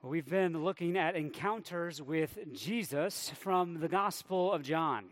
[0.00, 5.06] We've been looking at encounters with Jesus from the Gospel of John.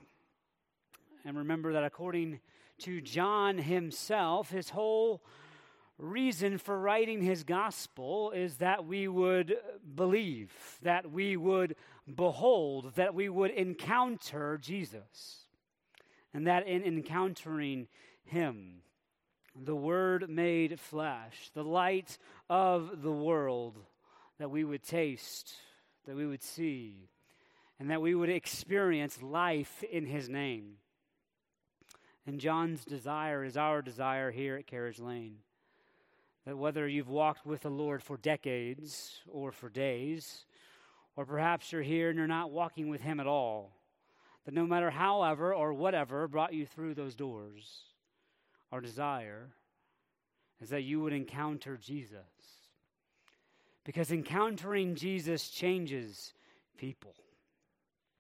[1.25, 2.39] And remember that according
[2.83, 5.25] to John himself, his whole
[5.99, 9.57] reason for writing his gospel is that we would
[9.96, 10.53] believe,
[10.83, 11.75] that we would
[12.14, 15.48] behold, that we would encounter Jesus.
[16.32, 17.89] And that in encountering
[18.23, 18.82] him,
[19.61, 22.18] the Word made flesh, the light
[22.48, 23.80] of the world,
[24.39, 25.55] that we would taste,
[26.06, 27.09] that we would see,
[27.79, 30.74] and that we would experience life in His name.
[32.27, 35.37] And John's desire is our desire here at Carriage Lane.
[36.45, 40.45] That whether you've walked with the Lord for decades or for days,
[41.16, 43.73] or perhaps you're here and you're not walking with Him at all,
[44.45, 47.84] that no matter however or whatever brought you through those doors,
[48.70, 49.50] our desire
[50.61, 52.55] is that you would encounter Jesus.
[53.87, 56.35] Because encountering Jesus changes
[56.77, 57.15] people.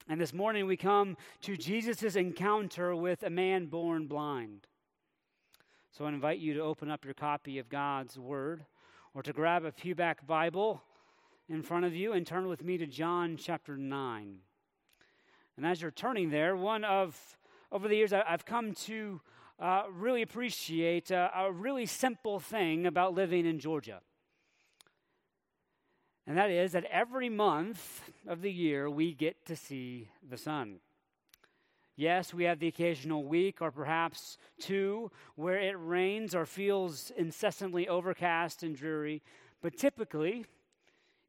[0.08, 4.68] And this morning we come to Jesus' encounter with a man born blind.
[5.90, 8.64] So I invite you to open up your copy of God's Word
[9.12, 10.84] or to grab a pewback Bible
[11.48, 14.36] in front of you and turn with me to John chapter 9.
[15.56, 17.18] And as you're turning there, one of,
[17.72, 19.20] over the years, I've come to
[19.58, 24.00] uh, really appreciate uh, a really simple thing about living in Georgia.
[26.26, 30.80] And that is that every month of the year we get to see the sun.
[31.94, 37.88] Yes, we have the occasional week or perhaps two where it rains or feels incessantly
[37.88, 39.22] overcast and dreary,
[39.62, 40.44] but typically,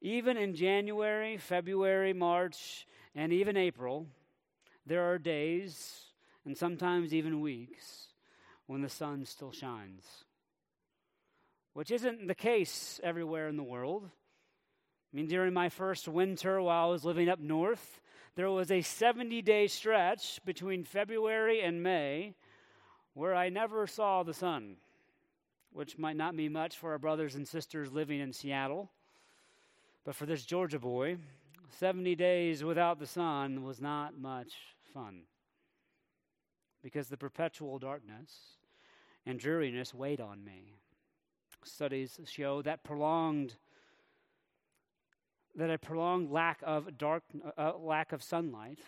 [0.01, 4.07] even in January, February, March, and even April,
[4.85, 6.05] there are days
[6.43, 8.07] and sometimes even weeks
[8.65, 10.03] when the sun still shines,
[11.73, 14.09] which isn't the case everywhere in the world.
[15.11, 18.01] I mean, during my first winter while I was living up north,
[18.35, 22.35] there was a 70 day stretch between February and May
[23.13, 24.75] where I never saw the sun,
[25.71, 28.91] which might not be much for our brothers and sisters living in Seattle.
[30.05, 31.17] But for this Georgia boy,
[31.79, 34.53] 70 days without the sun was not much
[34.93, 35.21] fun
[36.83, 38.57] because the perpetual darkness
[39.25, 40.75] and dreariness weighed on me.
[41.63, 43.55] Studies show that prolonged
[45.57, 47.23] that a prolonged lack of dark
[47.57, 48.79] uh, lack of sunlight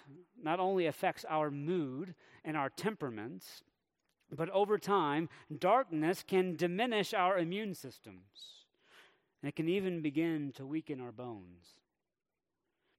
[0.41, 2.16] not only affects our mood
[2.46, 3.63] and our temperaments
[4.35, 8.66] but over time darkness can diminish our immune systems.
[9.41, 11.66] And it can even begin to weaken our bones.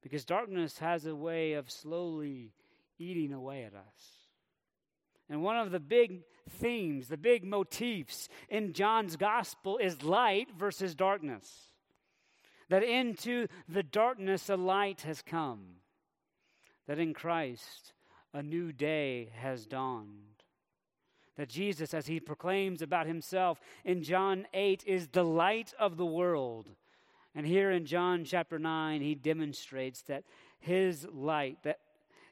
[0.03, 2.53] Because darkness has a way of slowly
[2.99, 4.29] eating away at us.
[5.29, 10.95] And one of the big themes, the big motifs in John's gospel is light versus
[10.95, 11.70] darkness.
[12.71, 15.61] That into the darkness a light has come.
[16.87, 17.93] That in Christ
[18.33, 20.45] a new day has dawned.
[21.37, 26.07] That Jesus, as he proclaims about himself in John 8, is the light of the
[26.07, 26.71] world.
[27.35, 30.25] And here in John chapter 9, he demonstrates that
[30.59, 31.81] his light that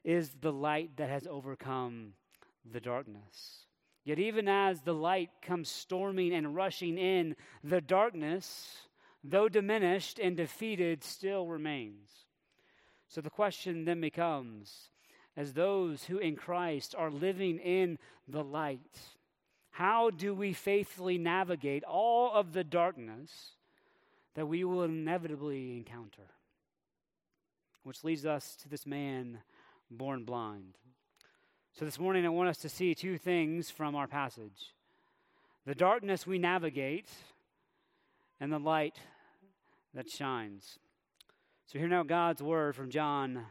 [0.04, 2.12] is the light that has overcome
[2.64, 3.66] the darkness.
[4.04, 8.87] Yet, even as the light comes storming and rushing in, the darkness,
[9.22, 12.10] though diminished and defeated, still remains.
[13.08, 14.90] So the question then becomes
[15.36, 18.98] as those who in Christ are living in the light,
[19.70, 23.52] how do we faithfully navigate all of the darkness
[24.34, 26.26] that we will inevitably encounter?
[27.84, 29.38] Which leads us to this man
[29.90, 30.76] born blind.
[31.72, 34.74] So this morning, I want us to see two things from our passage
[35.64, 37.10] the darkness we navigate,
[38.40, 38.96] and the light
[39.94, 40.78] that shines.
[41.66, 43.44] So, hear now God's word from John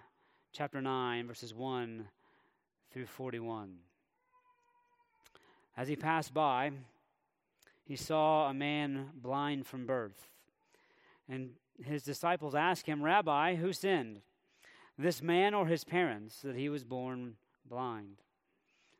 [0.51, 2.07] chapter 9, verses 1
[2.91, 3.75] through 41.
[5.75, 6.71] As he passed by,
[7.83, 10.29] he saw a man blind from birth.
[11.29, 11.51] And
[11.83, 14.21] his disciples asked him, Rabbi, who sinned,
[14.97, 17.35] this man or his parents, that he was born
[17.69, 18.21] blind.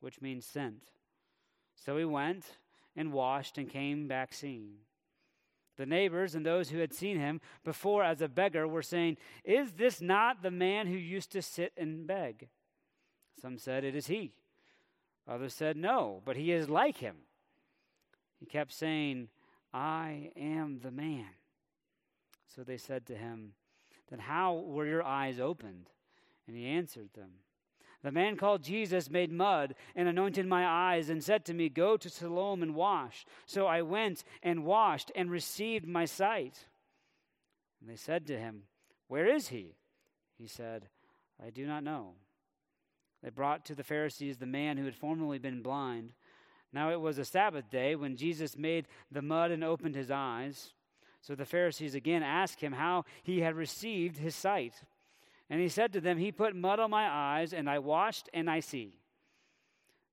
[0.00, 0.90] which means sent.
[1.76, 2.44] So he went
[2.96, 4.74] and washed and came back seeing.
[5.76, 9.72] The neighbors and those who had seen him before as a beggar were saying, Is
[9.72, 12.48] this not the man who used to sit and beg?
[13.40, 14.32] Some said, It is he.
[15.28, 17.16] Others said, No, but he is like him.
[18.40, 19.28] He kept saying,
[19.72, 21.26] I am the man.
[22.54, 23.52] So they said to him,
[24.10, 25.90] Then how were your eyes opened?
[26.48, 27.30] And he answered them,
[28.02, 31.96] The man called Jesus made mud and anointed my eyes and said to me, Go
[31.96, 33.26] to Siloam and wash.
[33.46, 36.66] So I went and washed and received my sight.
[37.80, 38.64] And they said to him,
[39.08, 39.74] Where is he?
[40.38, 40.88] He said,
[41.44, 42.14] I do not know.
[43.22, 46.12] They brought to the Pharisees the man who had formerly been blind.
[46.72, 50.74] Now it was a Sabbath day when Jesus made the mud and opened his eyes.
[51.20, 54.74] So the Pharisees again asked him how he had received his sight.
[55.50, 58.50] And he said to them, He put mud on my eyes, and I washed, and
[58.50, 58.98] I see.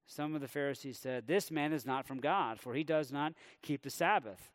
[0.08, 3.34] Some of the Pharisees said, This man is not from God, for he does not
[3.62, 4.52] keep the Sabbath.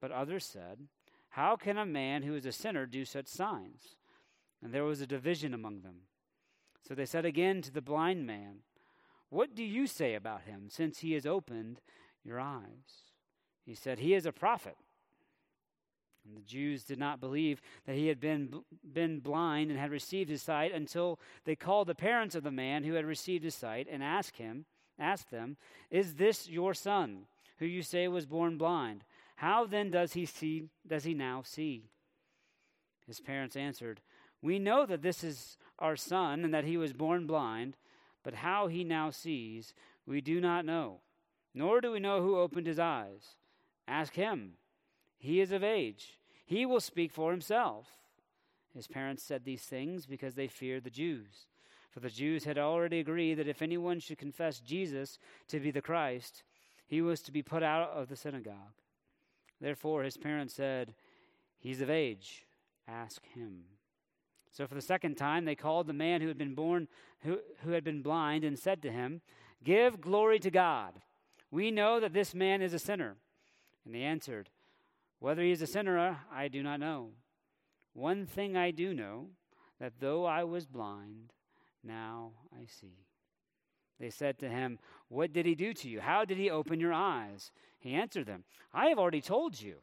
[0.00, 0.78] But others said,
[1.30, 3.96] How can a man who is a sinner do such signs?
[4.62, 6.02] And there was a division among them.
[6.86, 8.60] So they said again to the blind man,
[9.28, 11.80] What do you say about him, since he has opened
[12.24, 13.12] your eyes?
[13.64, 14.76] He said, He is a prophet.
[16.24, 20.30] And the Jews did not believe that he had been, been blind and had received
[20.30, 23.88] his sight until they called the parents of the man who had received his sight
[23.90, 24.66] and asked him,
[24.98, 25.56] asked them,
[25.90, 27.26] Is this your son,
[27.58, 29.04] who you say was born blind?
[29.36, 31.90] How then does he see does he now see?
[33.06, 34.00] His parents answered,
[34.40, 37.76] We know that this is our son and that he was born blind,
[38.22, 39.74] but how he now sees,
[40.06, 41.00] we do not know,
[41.54, 43.34] nor do we know who opened his eyes.
[43.88, 44.52] Ask him.
[45.22, 46.18] He is of age.
[46.44, 47.86] He will speak for himself.
[48.74, 51.46] His parents said these things because they feared the Jews.
[51.92, 55.80] For the Jews had already agreed that if anyone should confess Jesus to be the
[55.80, 56.42] Christ,
[56.88, 58.74] he was to be put out of the synagogue.
[59.60, 60.92] Therefore, his parents said,
[61.60, 62.44] He's of age.
[62.88, 63.62] Ask him.
[64.50, 66.88] So for the second time, they called the man who had been born,
[67.20, 69.20] who, who had been blind, and said to him,
[69.62, 70.94] Give glory to God.
[71.52, 73.14] We know that this man is a sinner.
[73.84, 74.48] And he answered,
[75.22, 77.10] whether he is a sinner, I do not know.
[77.92, 79.28] One thing I do know
[79.78, 81.32] that though I was blind,
[81.84, 83.06] now I see.
[84.00, 86.00] They said to him, What did he do to you?
[86.00, 87.52] How did he open your eyes?
[87.78, 88.42] He answered them,
[88.74, 89.76] I have already told you,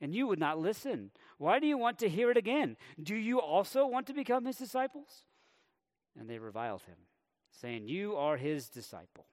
[0.00, 1.12] and you would not listen.
[1.38, 2.76] Why do you want to hear it again?
[3.00, 5.26] Do you also want to become his disciples?
[6.18, 6.96] And they reviled him,
[7.52, 9.26] saying, You are his disciple.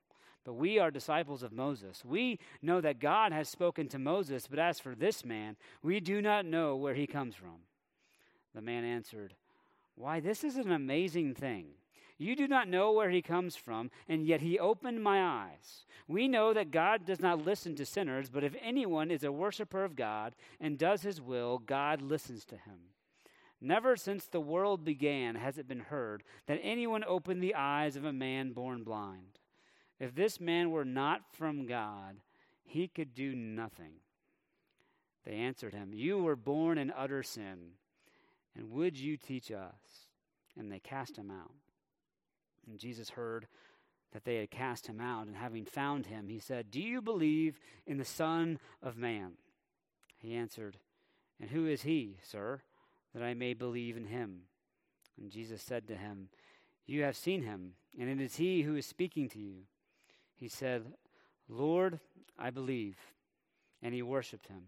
[0.49, 2.03] But we are disciples of Moses.
[2.03, 6.23] We know that God has spoken to Moses, but as for this man, we do
[6.23, 7.57] not know where he comes from.
[8.55, 9.35] The man answered,
[9.93, 11.67] Why, this is an amazing thing.
[12.17, 15.85] You do not know where he comes from, and yet he opened my eyes.
[16.07, 19.83] We know that God does not listen to sinners, but if anyone is a worshiper
[19.83, 22.89] of God and does his will, God listens to him.
[23.61, 28.03] Never since the world began has it been heard that anyone opened the eyes of
[28.03, 29.38] a man born blind.
[29.99, 32.17] If this man were not from God,
[32.63, 33.93] he could do nothing.
[35.25, 37.71] They answered him, You were born in utter sin,
[38.55, 40.07] and would you teach us?
[40.57, 41.51] And they cast him out.
[42.67, 43.47] And Jesus heard
[44.13, 47.59] that they had cast him out, and having found him, he said, Do you believe
[47.85, 49.33] in the Son of Man?
[50.17, 50.77] He answered,
[51.39, 52.61] And who is he, sir,
[53.13, 54.41] that I may believe in him?
[55.19, 56.29] And Jesus said to him,
[56.85, 59.63] You have seen him, and it is he who is speaking to you
[60.39, 60.85] he said,
[61.49, 61.99] Lord,
[62.37, 62.97] I believe.
[63.81, 64.63] And he worshiped him.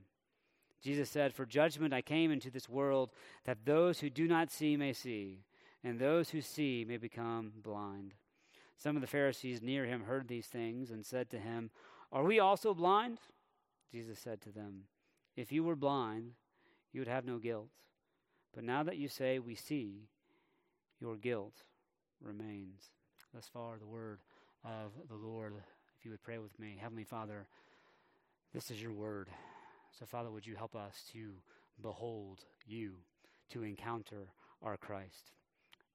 [0.82, 3.12] Jesus said, For judgment I came into this world,
[3.46, 5.44] that those who do not see may see,
[5.84, 8.14] and those who see may become blind.
[8.78, 11.70] Some of the Pharisees near him heard these things and said to him,
[12.12, 13.20] Are we also blind?
[13.92, 14.86] Jesus said to them,
[15.36, 16.32] If you were blind,
[16.92, 17.70] you would have no guilt.
[18.54, 20.08] But now that you say, We see,
[21.00, 21.64] your guilt
[22.20, 22.90] remains.
[23.34, 24.20] Thus far, the word
[24.64, 25.54] of the Lord.
[25.98, 26.78] If you would pray with me.
[26.82, 27.48] Heavenly Father,
[28.54, 29.30] this is your word.
[29.98, 31.34] So, Father, would you help us to
[31.82, 32.94] behold you,
[33.50, 34.28] to encounter
[34.64, 35.32] our Christ,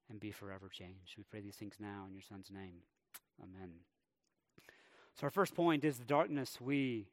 [0.09, 1.15] and be forever changed?
[1.17, 2.81] We pray these things now in your Son's name.
[3.41, 3.71] Amen.
[5.15, 7.07] So, our first point is the darkness we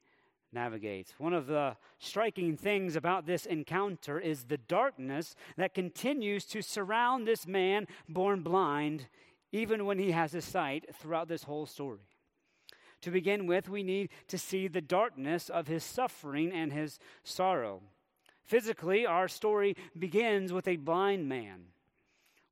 [0.53, 1.13] navigate.
[1.19, 7.27] One of the striking things about this encounter is the darkness that continues to surround
[7.27, 9.09] this man born blind
[9.55, 12.01] even when he has his sight throughout this whole story.
[13.03, 17.81] To begin with, we need to see the darkness of his suffering and his sorrow.
[18.43, 21.67] Physically, our story begins with a blind man.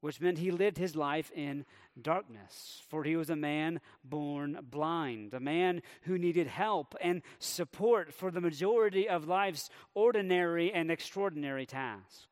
[0.03, 1.65] which meant he lived his life in
[2.01, 8.13] darkness, for he was a man born blind, a man who needed help and support
[8.13, 12.27] for the majority of life's ordinary and extraordinary tasks.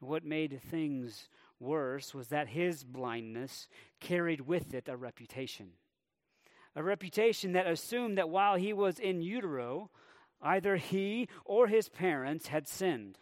[0.00, 1.28] What made things
[1.62, 3.68] worse was that his blindness
[4.00, 5.70] carried with it a reputation.
[6.74, 9.90] A reputation that assumed that while he was in utero,
[10.40, 13.18] either he or his parents had sinned.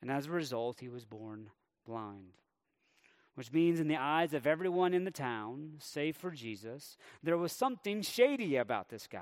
[0.00, 1.50] And as a result, he was born
[1.86, 2.32] blind.
[3.34, 7.52] Which means, in the eyes of everyone in the town, save for Jesus, there was
[7.52, 9.20] something shady about this guy.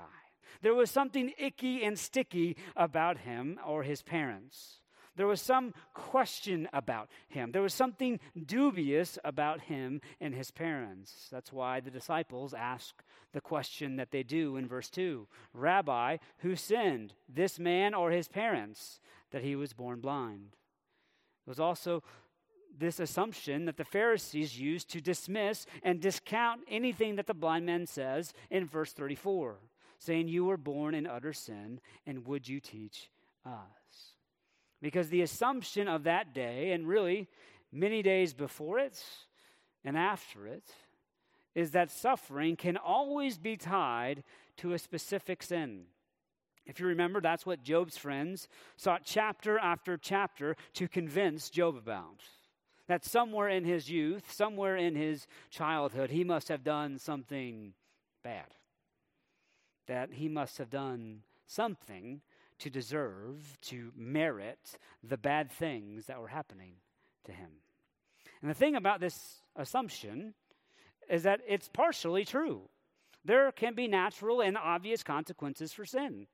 [0.62, 4.79] There was something icky and sticky about him or his parents.
[5.20, 7.52] There was some question about him.
[7.52, 11.28] There was something dubious about him and his parents.
[11.30, 13.02] That's why the disciples ask
[13.34, 18.28] the question that they do in verse 2 Rabbi, who sinned, this man or his
[18.28, 18.98] parents,
[19.30, 20.56] that he was born blind?
[21.46, 22.02] It was also
[22.74, 27.86] this assumption that the Pharisees used to dismiss and discount anything that the blind man
[27.86, 29.58] says in verse 34,
[29.98, 33.10] saying, You were born in utter sin, and would you teach
[33.44, 34.14] us?
[34.80, 37.28] Because the assumption of that day, and really
[37.72, 39.02] many days before it
[39.84, 40.74] and after it,
[41.54, 44.22] is that suffering can always be tied
[44.58, 45.82] to a specific sin.
[46.64, 52.22] If you remember, that's what Job's friends sought chapter after chapter to convince Job about
[52.90, 57.72] that somewhere in his youth, somewhere in his childhood, he must have done something
[58.24, 58.48] bad.
[59.86, 62.20] That he must have done something
[62.60, 66.74] to deserve, to merit the bad things that were happening
[67.24, 67.50] to him.
[68.40, 70.34] And the thing about this assumption
[71.08, 72.68] is that it's partially true.
[73.24, 76.26] There can be natural and obvious consequences for sin,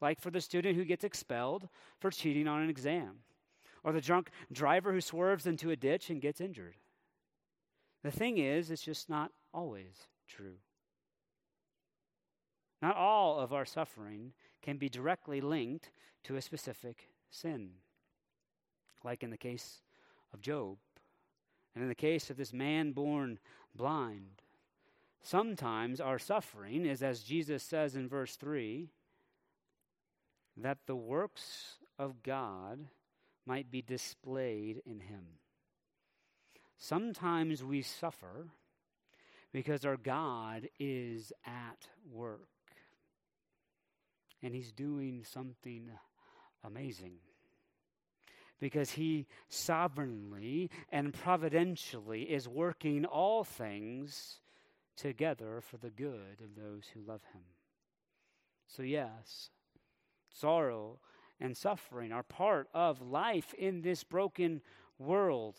[0.00, 1.68] like for the student who gets expelled
[1.98, 3.20] for cheating on an exam
[3.82, 6.76] or the drunk driver who swerves into a ditch and gets injured.
[8.02, 10.56] The thing is, it's just not always true.
[12.84, 15.90] Not all of our suffering can be directly linked
[16.24, 17.70] to a specific sin,
[19.02, 19.80] like in the case
[20.34, 20.76] of Job,
[21.74, 23.38] and in the case of this man born
[23.74, 24.42] blind.
[25.22, 28.90] Sometimes our suffering is, as Jesus says in verse 3,
[30.58, 32.80] that the works of God
[33.46, 35.24] might be displayed in him.
[36.76, 38.48] Sometimes we suffer
[39.54, 42.53] because our God is at work
[44.44, 45.90] and he's doing something
[46.62, 47.14] amazing.
[48.60, 54.40] Because he sovereignly and providentially is working all things
[54.96, 57.42] together for the good of those who love him.
[58.68, 59.50] So, yes,
[60.28, 60.98] sorrow
[61.40, 64.60] and suffering are part of life in this broken
[64.98, 65.56] world.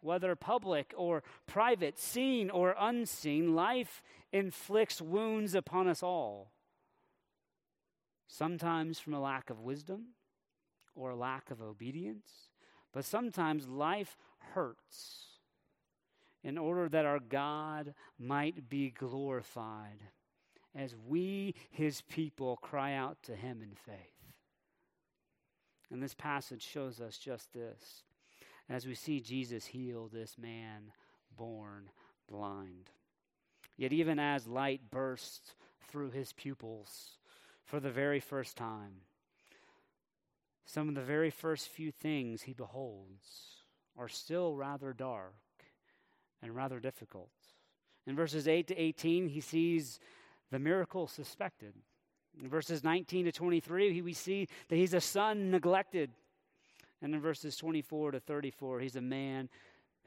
[0.00, 6.53] Whether public or private, seen or unseen, life inflicts wounds upon us all.
[8.26, 10.14] Sometimes from a lack of wisdom
[10.94, 12.30] or a lack of obedience,
[12.92, 14.16] but sometimes life
[14.54, 15.26] hurts
[16.42, 20.00] in order that our God might be glorified
[20.74, 23.96] as we, his people, cry out to him in faith.
[25.90, 28.02] And this passage shows us just this
[28.68, 30.92] as we see Jesus heal this man
[31.36, 31.90] born
[32.28, 32.90] blind.
[33.76, 35.54] Yet, even as light bursts
[35.88, 37.18] through his pupils
[37.64, 39.02] for the very first time,
[40.66, 43.62] some of the very first few things he beholds
[43.98, 45.34] are still rather dark
[46.42, 47.30] and rather difficult.
[48.06, 49.98] In verses 8 to 18, he sees
[50.50, 51.74] the miracle suspected.
[52.40, 56.10] In verses 19 to 23, we see that he's a son neglected.
[57.00, 59.48] And in verses 24 to 34, he's a man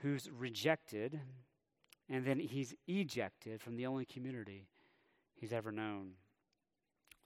[0.02, 1.20] who's rejected,
[2.10, 4.68] and then he's ejected from the only community
[5.36, 6.12] he's ever known.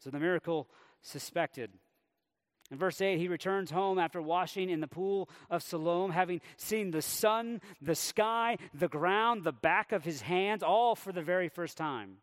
[0.04, 0.68] So the miracle
[1.02, 1.72] suspected.
[2.72, 6.92] In verse 8, he returns home after washing in the pool of Siloam, having seen
[6.92, 11.50] the sun, the sky, the ground, the back of his hands, all for the very
[11.50, 12.18] first time.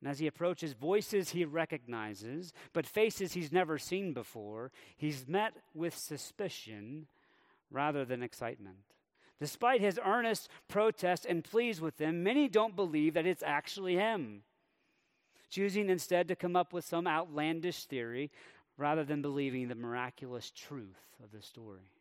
[0.00, 5.54] And as he approaches, voices he recognizes, but faces he's never seen before, he's met
[5.74, 7.06] with suspicion
[7.70, 8.78] rather than excitement.
[9.38, 14.42] Despite his earnest protest and pleas with them, many don't believe that it's actually him,
[15.52, 18.30] choosing instead to come up with some outlandish theory
[18.78, 21.92] rather than believing the miraculous truth of the story.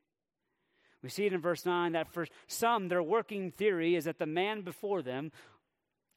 [1.03, 4.25] We see it in verse 9 that for some, their working theory is that the
[4.25, 5.31] man before them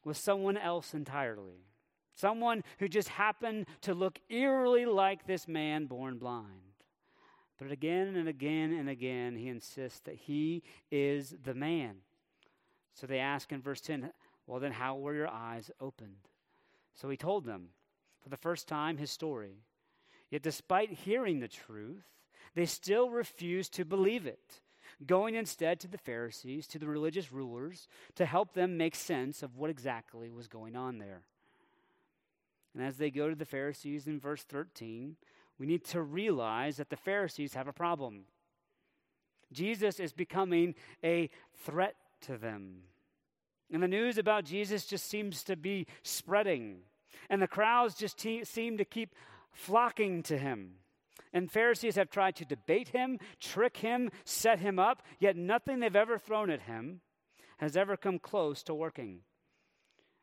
[0.04, 1.66] was someone else entirely.
[2.14, 6.60] Someone who just happened to look eerily like this man born blind.
[7.58, 11.96] But again and again and again, he insists that he is the man.
[12.92, 14.12] So they ask in verse 10,
[14.46, 16.28] Well, then, how were your eyes opened?
[16.94, 17.68] So he told them,
[18.22, 19.58] for the first time, his story.
[20.30, 22.04] Yet, despite hearing the truth,
[22.54, 24.60] they still refused to believe it,
[25.06, 29.56] going instead to the Pharisees, to the religious rulers, to help them make sense of
[29.56, 31.22] what exactly was going on there.
[32.74, 35.16] And as they go to the Pharisees in verse 13,
[35.58, 38.24] we need to realize that the Pharisees have a problem.
[39.52, 40.74] Jesus is becoming
[41.04, 41.30] a
[41.64, 42.82] threat to them.
[43.74, 46.76] And the news about Jesus just seems to be spreading.
[47.28, 49.16] And the crowds just te- seem to keep
[49.50, 50.74] flocking to him.
[51.32, 55.96] And Pharisees have tried to debate him, trick him, set him up, yet nothing they've
[55.96, 57.00] ever thrown at him
[57.56, 59.22] has ever come close to working.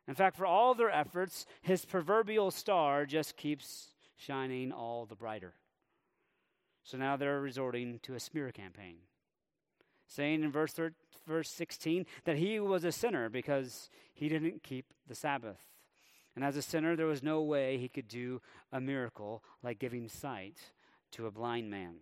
[0.08, 5.52] In fact, for all their efforts, his proverbial star just keeps shining all the brighter.
[6.84, 8.96] So now they're resorting to a smear campaign,
[10.14, 10.94] saying in verse, thir-
[11.26, 15.58] verse 16 that he was a sinner because he didn't keep the Sabbath.
[16.34, 18.40] And as a sinner, there was no way he could do
[18.72, 20.58] a miracle like giving sight
[21.12, 21.96] to a blind man.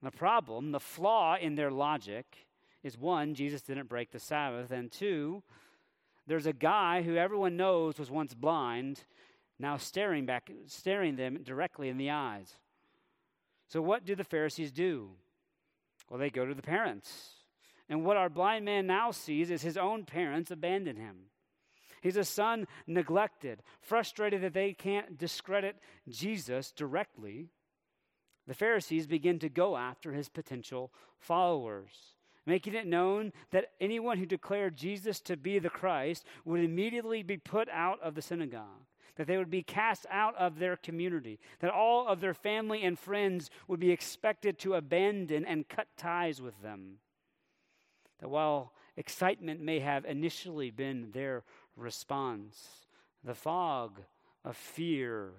[0.00, 2.48] And the problem, the flaw in their logic,
[2.82, 5.42] is one, Jesus didn't break the Sabbath, and two,
[6.26, 9.04] there's a guy who everyone knows was once blind,
[9.58, 12.56] now staring back, staring them directly in the eyes.
[13.68, 15.10] So what do the Pharisees do?
[16.08, 17.34] Well, they go to the parents.
[17.88, 21.16] And what our blind man now sees is his own parents abandon him.
[22.00, 25.76] He's a son neglected, frustrated that they can't discredit
[26.08, 27.48] Jesus directly.
[28.46, 32.14] The Pharisees begin to go after his potential followers,
[32.46, 37.36] making it known that anyone who declared Jesus to be the Christ would immediately be
[37.36, 38.86] put out of the synagogue,
[39.18, 42.98] that they would be cast out of their community, that all of their family and
[42.98, 46.94] friends would be expected to abandon and cut ties with them.
[48.20, 51.44] That while excitement may have initially been their
[51.76, 52.86] response.
[53.24, 54.00] The fog
[54.44, 55.30] of fear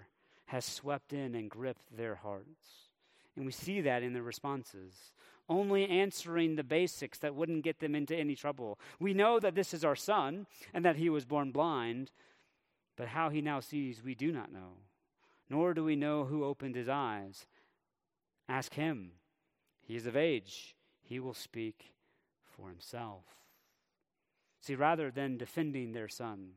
[0.46, 2.88] has swept in and gripped their hearts.
[3.36, 5.14] And we see that in their responses,
[5.48, 8.80] only answering the basics that wouldn't get them into any trouble.
[9.00, 12.12] We know that this is our son and that he was born blind,
[13.00, 14.74] but how he now sees, we do not know.
[15.50, 17.48] Nor do we know who opened his eyes.
[18.50, 19.14] Ask him.
[19.80, 21.94] He is of age, he will speak
[22.46, 23.24] for himself.
[24.60, 26.56] See, rather than defending their son,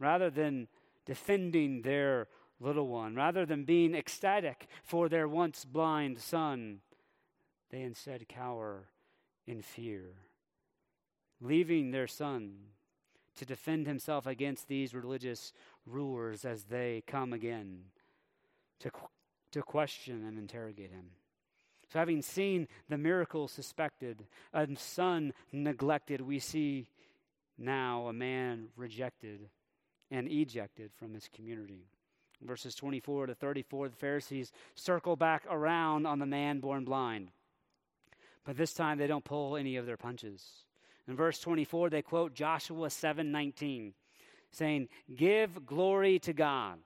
[0.00, 0.66] rather than
[1.06, 2.26] defending their
[2.58, 6.80] little one, rather than being ecstatic for their once blind son,
[7.70, 8.88] they instead cower
[9.46, 10.14] in fear,
[11.40, 12.56] leaving their son
[13.38, 15.52] to defend himself against these religious
[15.86, 17.80] rulers as they come again
[18.80, 18.90] to,
[19.52, 21.10] to question and interrogate him.
[21.92, 26.88] So, having seen the miracle suspected, a son neglected, we see
[27.56, 29.48] now a man rejected
[30.10, 31.86] and ejected from his community.
[32.42, 37.30] Verses 24 to 34, the Pharisees circle back around on the man born blind.
[38.44, 40.44] But this time they don't pull any of their punches.
[41.08, 43.94] In verse 24, they quote Joshua 7:19,
[44.50, 46.82] saying, "Give glory to God,"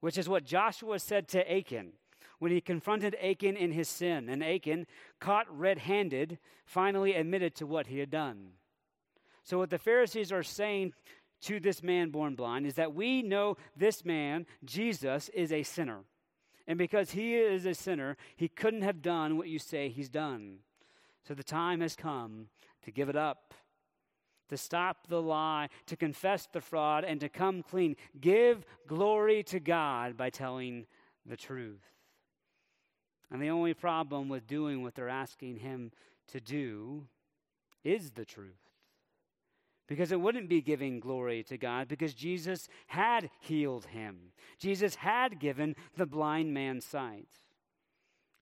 [0.00, 1.94] which is what Joshua said to Achan
[2.38, 4.28] when he confronted Achan in his sin.
[4.28, 4.86] And Achan,
[5.20, 8.52] caught red handed, finally admitted to what he had done.
[9.42, 10.92] So, what the Pharisees are saying
[11.42, 16.04] to this man born blind is that we know this man, Jesus, is a sinner.
[16.66, 20.58] And because he is a sinner, he couldn't have done what you say he's done.
[21.22, 22.48] So the time has come
[22.86, 23.52] to give it up,
[24.48, 27.96] to stop the lie, to confess the fraud, and to come clean.
[28.20, 30.86] Give glory to God by telling
[31.26, 31.82] the truth.
[33.28, 35.90] And the only problem with doing what they're asking him
[36.28, 37.08] to do
[37.82, 38.54] is the truth.
[39.88, 44.32] Because it wouldn't be giving glory to God, because Jesus had healed him.
[44.60, 47.28] Jesus had given the blind man sight.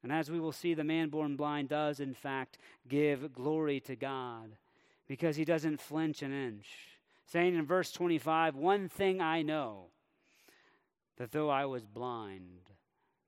[0.05, 3.97] And as we will see, the man born blind does, in fact, give glory to
[3.97, 4.51] God
[5.09, 6.67] because he doesn't flinch an inch.
[7.25, 9.87] Saying in verse 25, One thing I know,
[11.17, 12.71] that though I was blind,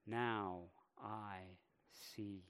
[0.06, 0.64] now
[1.02, 1.38] I
[2.14, 2.44] see.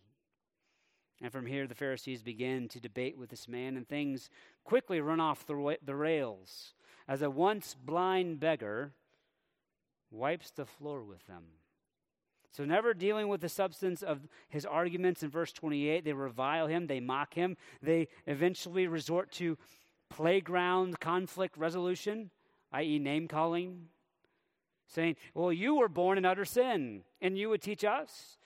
[1.22, 4.28] And from here, the Pharisees begin to debate with this man, and things
[4.64, 6.74] quickly run off the, the rails
[7.06, 8.92] as a once blind beggar
[10.10, 11.44] wipes the floor with them.
[12.56, 16.86] So, never dealing with the substance of his arguments in verse 28, they revile him,
[16.86, 19.58] they mock him, they eventually resort to
[20.08, 22.30] playground conflict resolution,
[22.72, 23.88] i.e., name calling,
[24.86, 28.38] saying, Well, you were born in utter sin, and you would teach us.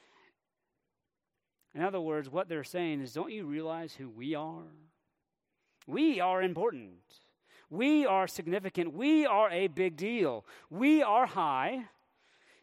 [1.72, 4.74] In other words, what they're saying is don't you realize who we are?
[5.86, 6.94] We are important.
[7.70, 8.92] We are significant.
[8.92, 10.44] We are a big deal.
[10.68, 11.84] We are high,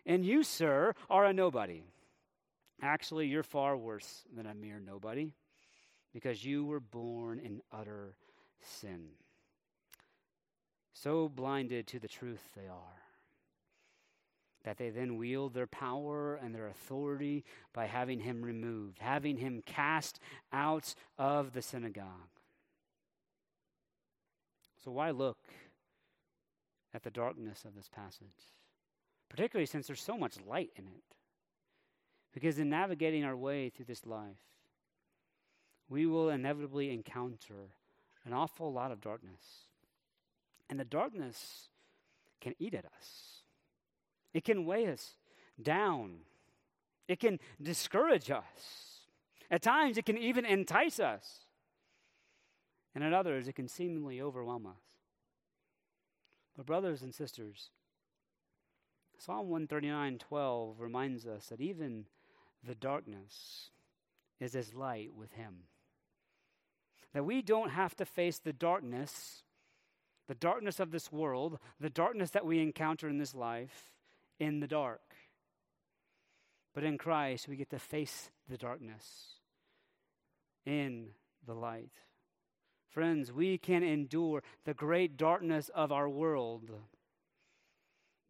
[0.08, 1.84] and you, sir, are a nobody.
[2.82, 5.34] Actually, you're far worse than a mere nobody
[6.14, 8.16] because you were born in utter
[8.62, 9.10] sin.
[10.94, 12.98] So blinded to the truth they are
[14.68, 19.64] that they then wield their power and their authority by having him removed, having him
[19.66, 20.20] cast
[20.52, 22.04] out of the synagogue.
[24.84, 25.38] So, why look
[26.94, 28.57] at the darkness of this passage?
[29.30, 31.04] Particularly since there's so much light in it.
[32.34, 34.38] Because in navigating our way through this life,
[35.90, 37.72] we will inevitably encounter
[38.26, 39.66] an awful lot of darkness.
[40.70, 41.70] And the darkness
[42.42, 43.42] can eat at us,
[44.34, 45.16] it can weigh us
[45.62, 46.20] down,
[47.08, 48.88] it can discourage us.
[49.50, 51.46] At times, it can even entice us.
[52.94, 54.84] And at others, it can seemingly overwhelm us.
[56.58, 57.70] But, brothers and sisters,
[59.18, 62.06] Psalm 139 12 reminds us that even
[62.64, 63.72] the darkness
[64.40, 65.64] is as light with Him.
[67.14, 69.44] That we don't have to face the darkness,
[70.28, 73.92] the darkness of this world, the darkness that we encounter in this life,
[74.40, 75.02] in the dark.
[76.76, 79.38] But in Christ, we get to face the darkness
[80.66, 81.08] in
[81.46, 81.90] the light.
[82.90, 86.70] Friends, we can endure the great darkness of our world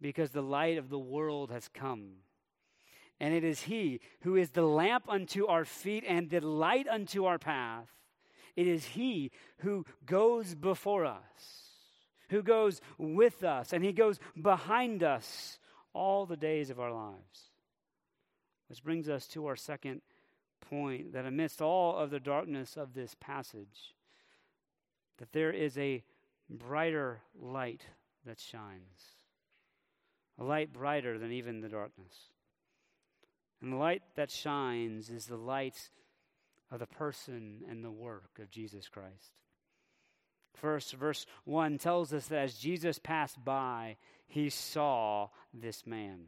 [0.02, 2.18] because the light of the world has come.
[3.20, 7.26] And it is He who is the lamp unto our feet and the light unto
[7.26, 7.88] our path.
[8.56, 11.72] It is He who goes before us,
[12.30, 15.60] who goes with us, and He goes behind us
[15.94, 17.52] all the days of our lives.
[18.68, 20.02] Which brings us to our second
[20.70, 23.96] point that amidst all of the darkness of this passage,
[25.18, 26.04] that there is a
[26.50, 27.86] brighter light
[28.26, 29.17] that shines,
[30.40, 32.30] a light brighter than even the darkness.
[33.62, 35.90] And the light that shines is the light
[36.72, 39.34] of the person and the work of Jesus Christ.
[40.54, 43.98] First, verse 1 tells us that as Jesus passed by,
[44.28, 46.26] he saw this man.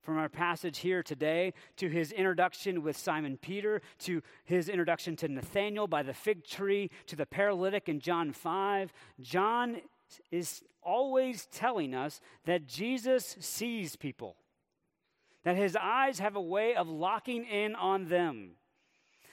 [0.00, 5.28] From our passage here today to his introduction with Simon Peter, to his introduction to
[5.28, 9.76] Nathanael by the fig tree, to the paralytic in John 5, John
[10.30, 14.36] is always telling us that Jesus sees people
[15.44, 18.52] that his eyes have a way of locking in on them.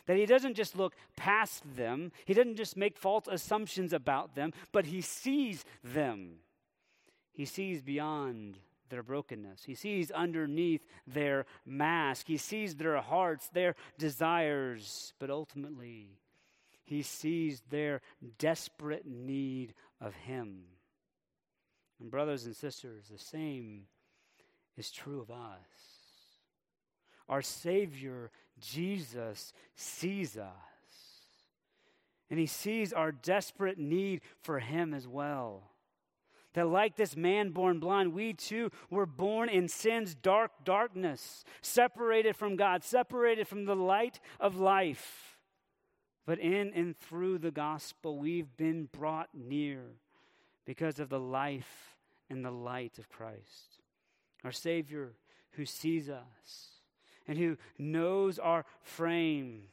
[0.08, 4.54] That he doesn't just look past them, he doesn't just make false assumptions about them,
[4.72, 6.38] but he sees them.
[7.32, 8.58] He sees beyond
[8.90, 9.64] their brokenness.
[9.64, 12.26] He sees underneath their mask.
[12.26, 16.18] He sees their hearts, their desires, but ultimately,
[16.86, 18.02] he sees their
[18.40, 20.64] desperate need of him.
[22.00, 23.84] And, brothers and sisters, the same
[24.78, 25.58] is true of us.
[27.28, 30.54] Our Savior, Jesus, sees us.
[32.30, 35.72] And he sees our desperate need for him as well.
[36.54, 42.36] That, like this man born blind, we too were born in sin's dark darkness, separated
[42.36, 45.39] from God, separated from the light of life.
[46.30, 49.82] But in and through the gospel, we've been brought near
[50.64, 51.98] because of the life
[52.30, 53.82] and the light of Christ,
[54.44, 55.14] our Savior
[55.54, 56.84] who sees us
[57.28, 59.70] and who knows our frame.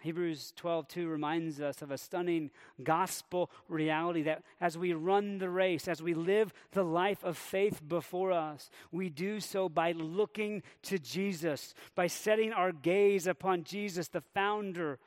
[0.00, 5.88] Hebrews 12:2 reminds us of a stunning gospel reality that as we run the race,
[5.88, 10.98] as we live the life of faith before us, we do so by looking to
[10.98, 14.98] Jesus, by setting our gaze upon Jesus, the founder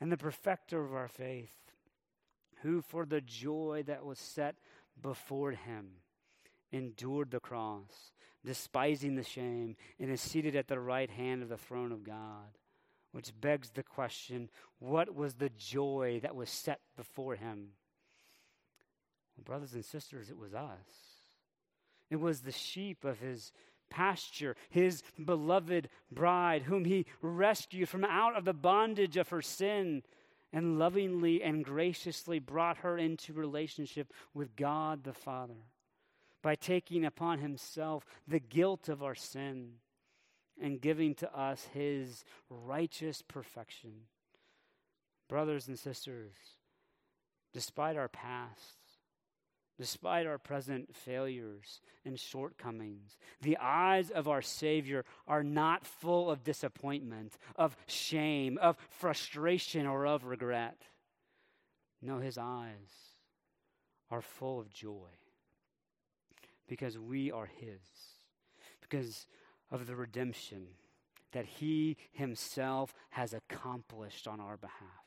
[0.00, 1.54] and the perfecter of our faith,
[2.62, 4.56] who for the joy that was set
[5.00, 5.88] before him
[6.72, 8.12] endured the cross,
[8.44, 12.58] despising the shame, and is seated at the right hand of the throne of God.
[13.12, 17.68] Which begs the question what was the joy that was set before him?
[19.36, 21.16] Well, brothers and sisters, it was us.
[22.10, 23.52] It was the sheep of his
[23.90, 30.02] pasture, his beloved bride, whom he rescued from out of the bondage of her sin
[30.52, 35.66] and lovingly and graciously brought her into relationship with God the Father
[36.42, 39.72] by taking upon himself the guilt of our sin
[40.60, 43.92] and giving to us his righteous perfection.
[45.28, 46.34] Brothers and sisters,
[47.52, 48.75] despite our past,
[49.78, 56.42] Despite our present failures and shortcomings, the eyes of our Savior are not full of
[56.42, 60.80] disappointment, of shame, of frustration, or of regret.
[62.00, 63.16] No, his eyes
[64.10, 65.10] are full of joy
[66.68, 67.80] because we are his,
[68.80, 69.26] because
[69.70, 70.68] of the redemption
[71.32, 75.05] that he himself has accomplished on our behalf.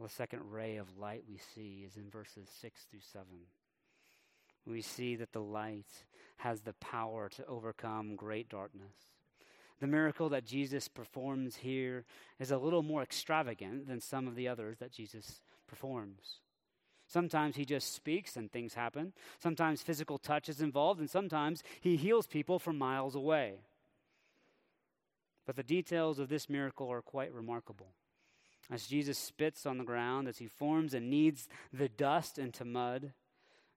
[0.00, 3.26] Well, the second ray of light we see is in verses 6 through 7.
[4.64, 6.06] We see that the light
[6.38, 8.94] has the power to overcome great darkness.
[9.78, 12.06] The miracle that Jesus performs here
[12.38, 16.38] is a little more extravagant than some of the others that Jesus performs.
[17.06, 19.12] Sometimes he just speaks and things happen.
[19.38, 23.56] Sometimes physical touch is involved, and sometimes he heals people from miles away.
[25.44, 27.92] But the details of this miracle are quite remarkable
[28.70, 33.12] as Jesus spits on the ground, as he forms and kneads the dust into mud.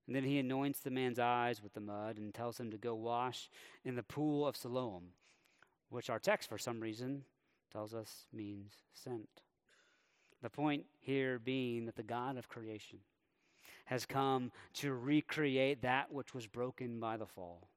[0.05, 2.93] And then he anoints the man's eyes with the mud and tells him to go
[2.93, 3.49] wash
[3.83, 5.13] in the pool of Siloam,
[5.89, 7.23] which our text, for some reason,
[7.71, 9.41] tells us means sent.
[10.41, 12.99] The point here being that the God of creation
[13.85, 17.69] has come to recreate that which was broken by the fall,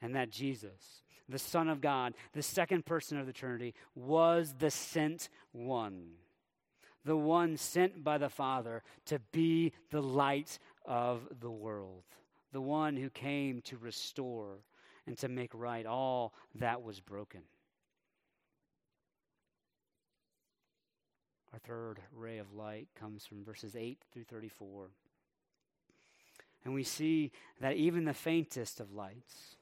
[0.00, 4.70] and that Jesus, the Son of God, the second person of the Trinity, was the
[4.70, 6.10] sent one
[7.06, 12.02] the one sent by the Father to be the light of the world,
[12.52, 14.58] the one who came to restore
[15.06, 17.42] and to make right all that was broken.
[21.52, 24.88] Our third ray of light comes from verses 8 through 34.
[26.64, 29.54] And we see that even the faintest of lights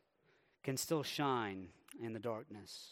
[0.62, 1.68] can still shine
[2.02, 2.88] in the darkness.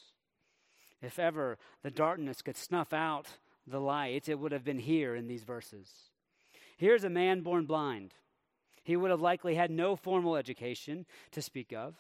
[1.01, 3.29] If ever the darkness could snuff out
[3.67, 5.89] the light, it would have been here in these verses.
[6.77, 8.15] Here's a man born blind.
[8.83, 11.95] He would have likely had no formal education to speak of.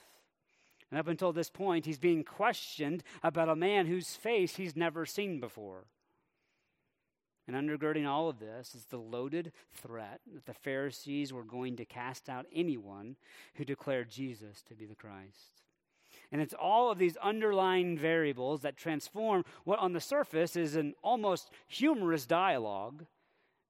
[0.90, 5.06] And up until this point, he's being questioned about a man whose face he's never
[5.06, 5.84] seen before.
[7.46, 11.84] And undergirding all of this is the loaded threat that the Pharisees were going to
[11.84, 13.16] cast out anyone
[13.54, 15.62] who declared Jesus to be the Christ.
[16.32, 20.94] And it's all of these underlying variables that transform what on the surface is an
[21.02, 23.04] almost humorous dialogue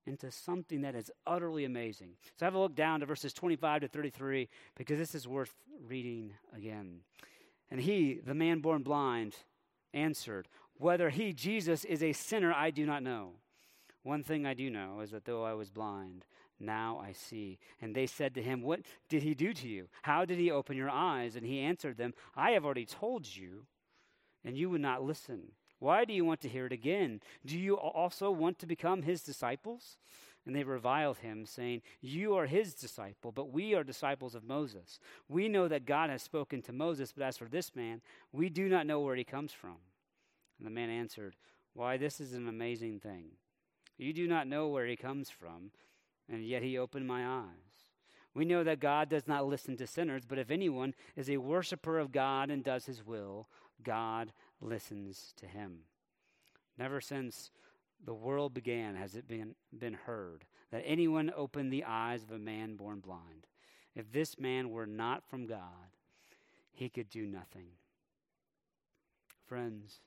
[0.07, 2.11] into something that is utterly amazing.
[2.38, 5.55] So have a look down to verses 25 to 33 because this is worth
[5.87, 7.01] reading again.
[7.70, 9.35] And he, the man born blind,
[9.92, 10.46] answered,
[10.77, 13.33] Whether he, Jesus, is a sinner, I do not know.
[14.03, 16.25] One thing I do know is that though I was blind,
[16.62, 17.59] now I see.
[17.81, 19.88] And they said to him, What did he do to you?
[20.03, 21.37] How did he open your eyes?
[21.37, 23.66] And he answered them, I have already told you,
[24.44, 25.53] and you would not listen.
[25.79, 27.20] Why do you want to hear it again?
[27.44, 29.98] Do you also want to become his disciples?
[30.46, 34.98] And they reviled him, saying, You are his disciple, but we are disciples of Moses.
[35.29, 38.01] We know that God has spoken to Moses, but as for this man,
[38.33, 39.77] we do not know where he comes from.
[40.59, 41.37] And the man answered,
[41.75, 43.33] Why, this is an amazing thing.
[43.98, 45.70] You do not know where he comes from
[46.30, 47.46] and yet he opened my eyes.
[48.35, 51.98] We know that God does not listen to sinners, but if anyone is a worshiper
[51.98, 53.48] of God and does his will,
[53.82, 55.80] God listens to him.
[56.78, 57.50] Never since
[58.04, 62.38] the world began has it been, been heard that anyone opened the eyes of a
[62.38, 63.46] man born blind.
[63.94, 65.96] If this man were not from God,
[66.72, 67.68] he could do nothing.
[69.46, 70.00] Friends,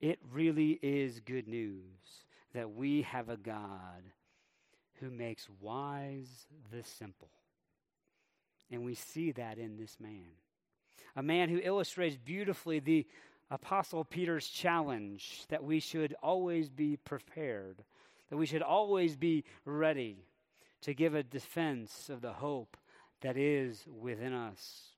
[0.00, 4.02] it really is good news that we have a God
[5.00, 7.30] who makes wise the simple.
[8.70, 10.32] And we see that in this man.
[11.14, 13.06] A man who illustrates beautifully the
[13.50, 17.84] Apostle Peter's challenge that we should always be prepared,
[18.28, 20.24] that we should always be ready
[20.82, 22.76] to give a defense of the hope
[23.22, 24.90] that is within us.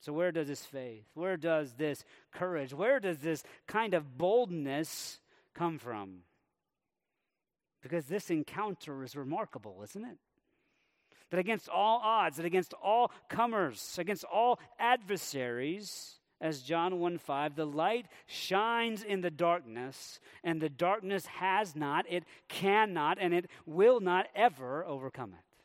[0.00, 5.20] So, where does this faith, where does this courage, where does this kind of boldness
[5.52, 6.20] come from?
[7.82, 10.18] Because this encounter is remarkable, isn't it?
[11.30, 17.54] That against all odds, that against all comers, against all adversaries, as John 1 5,
[17.54, 23.48] the light shines in the darkness, and the darkness has not, it cannot, and it
[23.66, 25.56] will not ever overcome it.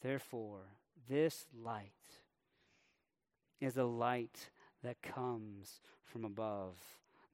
[0.00, 0.60] Therefore,
[1.08, 1.90] this light
[3.60, 4.50] is a light
[4.82, 6.76] that comes from above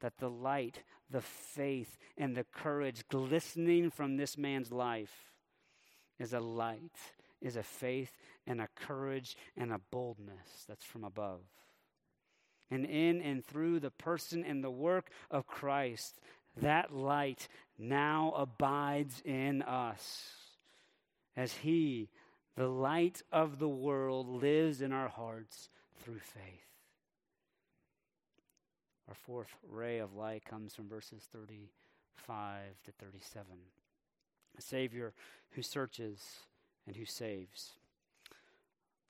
[0.02, 5.32] that the light, the faith, and the courage glistening from this man's life
[6.18, 6.96] is a light,
[7.40, 8.12] is a faith,
[8.46, 11.40] and a courage, and a boldness that's from above.
[12.70, 16.20] And in and through the person and the work of Christ,
[16.60, 20.32] that light now abides in us.
[21.36, 22.10] as He,
[22.56, 25.70] the light of the world, lives in our hearts
[26.02, 26.71] through faith.
[29.12, 33.44] Our fourth ray of light comes from verses 35 to 37.
[34.56, 35.12] A Savior
[35.50, 36.18] who searches
[36.86, 37.72] and who saves.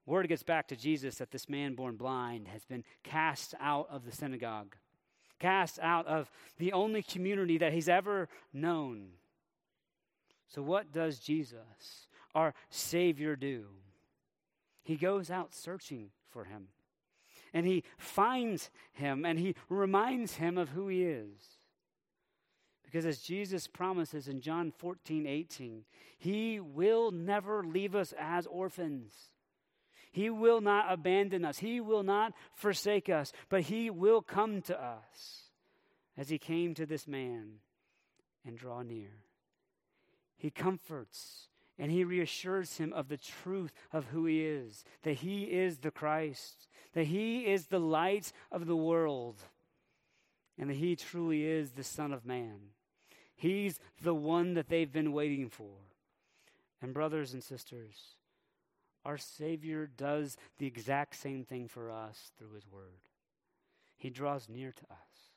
[0.04, 4.04] Word gets back to Jesus that this man born blind has been cast out of
[4.04, 4.74] the synagogue,
[5.38, 9.10] cast out of the only community that he's ever known.
[10.48, 13.66] So, what does Jesus, our Savior, do?
[14.82, 16.70] He goes out searching for him.
[17.54, 21.58] And he finds him and he reminds him of who he is.
[22.84, 25.84] Because as Jesus promises in John 14, 18,
[26.18, 29.12] he will never leave us as orphans.
[30.12, 31.58] He will not abandon us.
[31.58, 35.50] He will not forsake us, but He will come to us
[36.18, 37.54] as He came to this man
[38.46, 39.24] and draw near.
[40.36, 45.44] He comforts and He reassures him of the truth of who He is that He
[45.44, 49.36] is the Christ, that He is the light of the world,
[50.58, 52.58] and that He truly is the Son of Man.
[53.34, 55.72] He's the one that they've been waiting for.
[56.80, 58.16] And, brothers and sisters,
[59.04, 63.08] our Savior does the exact same thing for us through His Word.
[63.96, 65.32] He draws near to us,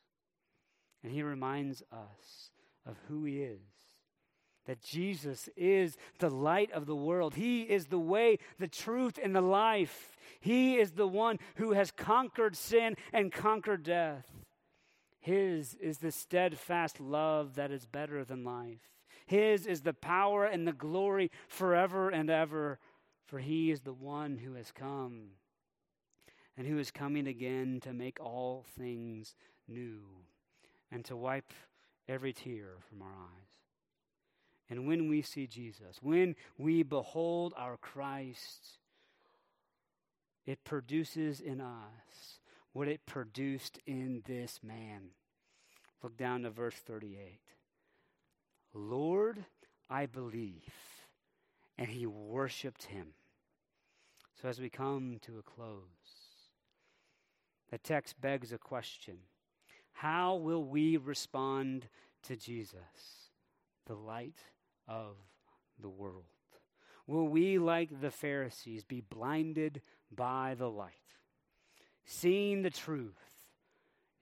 [1.04, 2.52] and He reminds us
[2.86, 3.62] of who He is.
[4.66, 7.36] That Jesus is the light of the world.
[7.36, 10.16] He is the way, the truth, and the life.
[10.40, 14.26] He is the one who has conquered sin and conquered death.
[15.20, 18.82] His is the steadfast love that is better than life.
[19.26, 22.80] His is the power and the glory forever and ever
[23.26, 25.32] for he is the one who has come
[26.58, 29.36] and who is coming again to make all things
[29.68, 30.02] new
[30.92, 31.52] and to wipe
[32.08, 33.55] every tear from our eyes.
[34.70, 38.80] And when we see Jesus, when we behold our Christ,
[40.46, 42.40] it produces in us
[42.74, 45.10] what it produced in this man.
[46.02, 47.40] Look down to verse 38.
[48.74, 49.46] Lord,
[49.90, 50.74] I believe
[51.78, 53.08] and he worshiped him.
[54.42, 55.82] So, as we come to a close,
[57.72, 59.18] the text begs a question
[59.94, 61.88] How will we respond
[62.24, 63.30] to Jesus,
[63.86, 64.40] the light
[64.88, 65.16] of
[65.82, 66.24] the world?
[67.08, 70.94] Will we, like the Pharisees, be blinded by the light,
[72.06, 73.14] seeing the truth,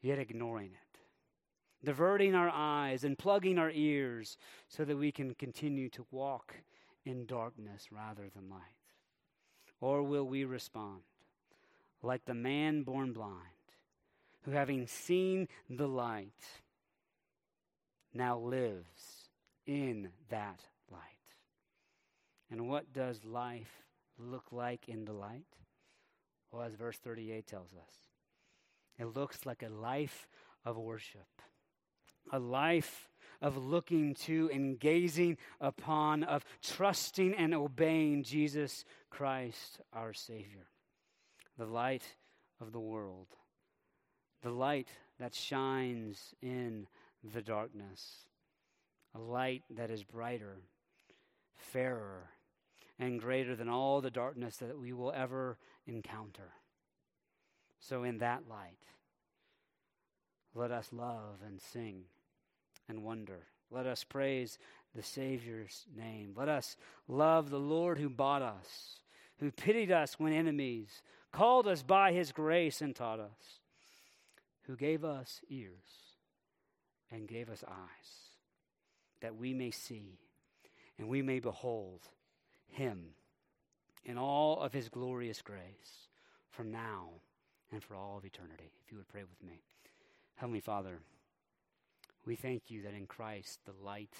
[0.02, 0.94] yet ignoring it?
[1.84, 6.56] diverting our eyes and plugging our ears so that we can continue to walk
[7.06, 8.60] in darkness rather than light?
[9.82, 11.02] Or will we respond
[12.02, 13.38] like the man born blind,
[14.44, 16.44] who, having seen the light,
[18.14, 19.23] now lives
[19.66, 21.00] in that light?
[22.52, 23.84] And what does life
[24.18, 25.46] look like in the light?
[26.52, 27.96] Well, as verse 38 tells us,
[29.00, 30.28] it looks like a life
[30.64, 31.42] of worship,
[32.32, 33.10] a life
[33.42, 40.68] of looking to and gazing upon, of trusting and obeying Jesus Christ, our Savior,
[41.58, 42.04] the light
[42.62, 43.28] of the world,
[44.44, 46.88] the light that shines in
[47.34, 48.28] the darkness,
[49.16, 50.58] a light that is brighter,
[51.56, 52.30] fairer,
[53.00, 56.54] and greater than all the darkness that we will ever encounter.
[57.80, 58.78] So, in that light,
[60.56, 62.04] let us love and sing
[62.88, 63.48] and wonder.
[63.72, 64.60] Let us praise
[64.96, 66.34] the Savior's name.
[66.36, 69.00] Let us love the Lord who bought us,
[69.40, 73.60] who pitied us when enemies, called us by his grace and taught us,
[74.68, 76.18] who gave us ears
[77.12, 78.23] and gave us eyes,
[79.24, 80.20] that we may see
[81.00, 82.02] and we may behold
[82.68, 83.16] him
[84.06, 86.10] in all of his glorious grace
[86.52, 87.08] from now
[87.72, 88.72] and for all of eternity.
[88.86, 89.62] If you would pray with me.
[90.36, 91.00] Heavenly Father,
[92.26, 94.14] we thank you that in Christ the light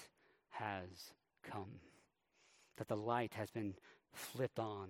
[0.48, 1.12] has
[1.42, 1.80] come,
[2.78, 3.74] that the light has been
[4.12, 4.88] flipped on,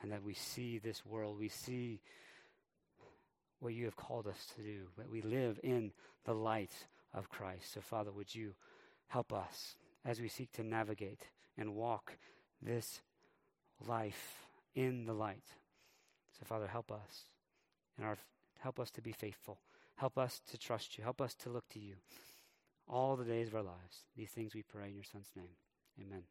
[0.00, 2.00] and that we see this world, we see
[3.58, 5.92] what you have called us to do, that we live in
[6.24, 6.72] the light
[7.12, 7.72] of Christ.
[7.74, 8.54] So, Father, would you
[9.12, 12.16] help us as we seek to navigate and walk
[12.60, 13.00] this
[13.86, 15.44] life in the light?
[16.38, 17.26] So, Father, help us
[17.96, 18.16] and our
[18.60, 19.58] help us to be faithful.
[19.96, 21.04] Help us to trust you.
[21.04, 21.96] Help us to look to you
[22.88, 24.04] all the days of our lives.
[24.16, 25.56] These things we pray in your Son's name.
[26.00, 26.22] Amen.